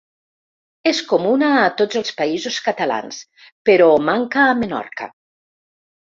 És 0.91 1.01
comuna 1.11 1.49
a 1.57 1.67
tots 1.81 1.99
els 1.99 2.15
Països 2.21 2.57
Catalans 2.69 3.21
però 3.73 3.93
manca 4.09 4.43
a 4.49 4.57
Menorca. 4.65 5.11